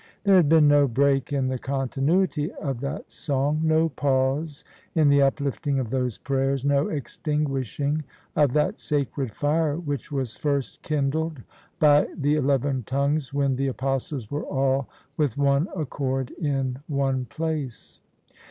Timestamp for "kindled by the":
10.81-12.33